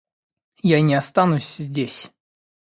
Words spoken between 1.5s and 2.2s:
здесь.